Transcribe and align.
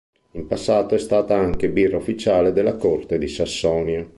In 0.31 0.47
passato 0.47 0.95
è 0.95 0.97
stata 0.97 1.37
anche 1.37 1.69
birra 1.69 1.97
ufficiale 1.97 2.53
della 2.53 2.75
corte 2.75 3.19
di 3.19 3.27
Sassonia. 3.27 4.03